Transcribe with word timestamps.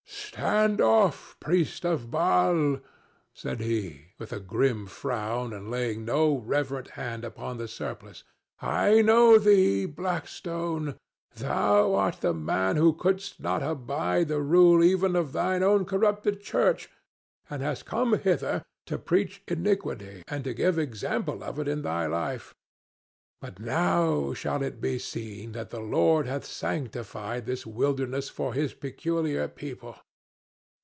"Stand 0.43 0.79
off, 0.79 1.35
priest 1.41 1.85
of 1.85 2.09
Baal!" 2.09 2.79
said 3.33 3.59
he, 3.59 4.13
with 4.17 4.31
a 4.31 4.39
grim 4.39 4.87
frown 4.87 5.51
and 5.51 5.69
laying 5.69 6.05
no 6.05 6.37
reverent 6.37 6.89
hand 6.91 7.25
upon 7.25 7.57
the 7.57 7.67
surplice. 7.67 8.23
"I 8.61 9.01
know 9.01 9.37
thee, 9.37 9.85
Blackstone! 9.85 10.95
Thou 11.35 11.93
art 11.95 12.21
the 12.21 12.33
man 12.33 12.77
who 12.77 12.93
couldst 12.93 13.41
not 13.41 13.61
abide 13.61 14.29
the 14.29 14.41
rule 14.41 14.81
even 14.83 15.17
of 15.17 15.33
thine 15.33 15.63
own 15.63 15.83
corrupted 15.85 16.41
Church, 16.41 16.89
and 17.49 17.61
hast 17.61 17.85
come 17.85 18.17
hither 18.17 18.63
to 18.85 18.97
preach 18.97 19.43
iniquity 19.49 20.23
and 20.29 20.45
to 20.45 20.53
give 20.53 20.79
example 20.79 21.43
of 21.43 21.59
it 21.59 21.67
in 21.67 21.81
thy 21.81 22.05
life. 22.07 22.55
But 23.41 23.59
now 23.59 24.33
shall 24.33 24.63
it 24.63 24.79
be 24.79 24.97
seen 24.97 25.51
that 25.51 25.71
the 25.71 25.79
Lord 25.81 26.25
hath 26.25 26.45
sanctified 26.45 27.45
this 27.45 27.65
wilderness 27.65 28.29
for 28.29 28.53
his 28.53 28.73
peculiar 28.73 29.49
people. 29.49 29.97